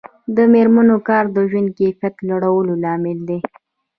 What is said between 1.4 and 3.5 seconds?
ژوند کیفیت لوړولو لامل دی.